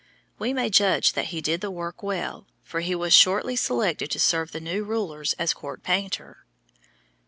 [0.39, 4.19] We may judge that he did the work well, for he was shortly selected to
[4.19, 6.43] serve the new rulers as court painter.